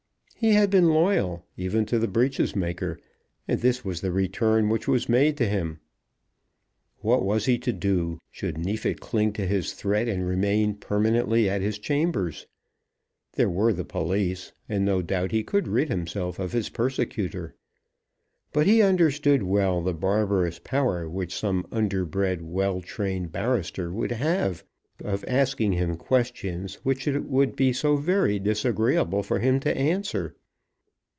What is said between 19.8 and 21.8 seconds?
the barbarous power which some